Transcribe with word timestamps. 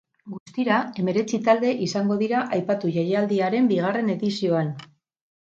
Guztira 0.35 0.77
hemeretzi 1.03 1.39
talde 1.47 1.73
izango 1.87 2.17
dira 2.23 2.41
aipatu 2.59 2.93
jaialdiaren 2.97 3.71
bigarren 3.75 4.11
edizioan. 4.17 4.75